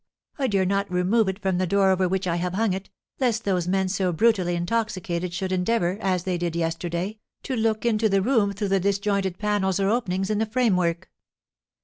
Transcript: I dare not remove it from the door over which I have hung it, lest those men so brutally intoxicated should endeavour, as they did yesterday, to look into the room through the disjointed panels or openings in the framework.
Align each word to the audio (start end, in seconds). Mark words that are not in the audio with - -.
I 0.39 0.47
dare 0.47 0.65
not 0.65 0.89
remove 0.91 1.29
it 1.29 1.37
from 1.43 1.59
the 1.59 1.67
door 1.67 1.91
over 1.91 2.07
which 2.09 2.25
I 2.25 2.37
have 2.37 2.55
hung 2.55 2.73
it, 2.73 2.89
lest 3.19 3.43
those 3.43 3.67
men 3.67 3.87
so 3.87 4.11
brutally 4.11 4.55
intoxicated 4.55 5.31
should 5.31 5.51
endeavour, 5.51 5.99
as 6.01 6.23
they 6.23 6.39
did 6.39 6.55
yesterday, 6.55 7.19
to 7.43 7.55
look 7.55 7.85
into 7.85 8.09
the 8.09 8.23
room 8.23 8.51
through 8.53 8.69
the 8.69 8.79
disjointed 8.79 9.37
panels 9.37 9.79
or 9.79 9.89
openings 9.91 10.31
in 10.31 10.39
the 10.39 10.47
framework. 10.47 11.11